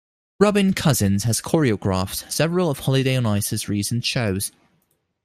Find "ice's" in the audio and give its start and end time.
3.27-3.69